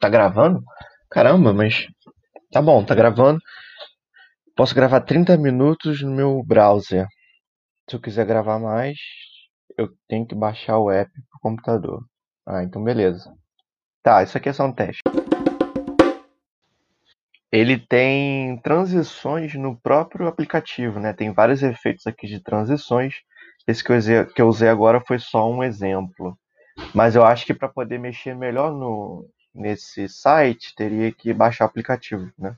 Tá 0.00 0.08
gravando? 0.08 0.62
Caramba, 1.10 1.54
mas 1.54 1.86
tá 2.52 2.60
bom, 2.60 2.84
tá 2.84 2.94
gravando. 2.94 3.40
Posso 4.54 4.74
gravar 4.74 5.00
30 5.00 5.36
minutos 5.36 6.02
no 6.02 6.10
meu 6.14 6.42
browser. 6.44 7.06
Se 7.88 7.96
eu 7.96 8.00
quiser 8.00 8.26
gravar 8.26 8.58
mais, 8.58 8.98
eu 9.78 9.88
tenho 10.08 10.26
que 10.26 10.34
baixar 10.34 10.78
o 10.78 10.90
app 10.90 11.10
pro 11.10 11.40
computador. 11.40 12.04
Ah, 12.46 12.62
então 12.62 12.82
beleza. 12.82 13.32
Tá, 14.02 14.22
isso 14.22 14.36
aqui 14.36 14.48
é 14.48 14.52
só 14.52 14.64
um 14.64 14.72
teste. 14.72 15.02
Ele 17.50 17.78
tem 17.78 18.58
transições 18.60 19.54
no 19.54 19.80
próprio 19.80 20.26
aplicativo, 20.26 21.00
né? 21.00 21.12
Tem 21.12 21.32
vários 21.32 21.62
efeitos 21.62 22.06
aqui 22.06 22.26
de 22.26 22.42
transições. 22.42 23.14
Esse 23.66 23.82
que 23.82 23.92
eu 23.92 23.96
usei, 23.96 24.24
que 24.26 24.42
eu 24.42 24.48
usei 24.48 24.68
agora 24.68 25.00
foi 25.00 25.18
só 25.18 25.50
um 25.50 25.62
exemplo. 25.62 26.36
Mas 26.94 27.16
eu 27.16 27.24
acho 27.24 27.46
que 27.46 27.54
para 27.54 27.68
poder 27.68 27.98
mexer 27.98 28.34
melhor 28.34 28.72
no, 28.72 29.26
nesse 29.56 30.08
site, 30.08 30.74
teria 30.76 31.12
que 31.12 31.32
baixar 31.34 31.64
o 31.64 31.68
aplicativo, 31.68 32.32
né? 32.38 32.56